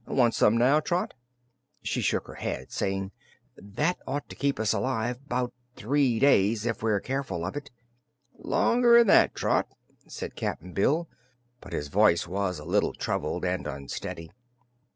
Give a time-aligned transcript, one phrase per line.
[0.07, 1.13] "Want some now, Trot?"
[1.83, 3.11] She shook her head, saying:
[3.55, 7.69] "That ought to keep us alive 'bout three days if we're careful of it."
[8.39, 9.67] "Longer'n that, Trot,"
[10.07, 11.07] said Cap'n Bill,
[11.59, 14.31] but his voice was a little troubled and unsteady.